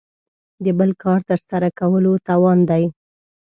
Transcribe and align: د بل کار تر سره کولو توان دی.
د 0.63 0.65
بل 0.79 0.91
کار 1.03 1.19
تر 1.29 1.39
سره 1.49 1.67
کولو 1.79 2.13
توان 2.27 2.59
دی. 2.69 2.83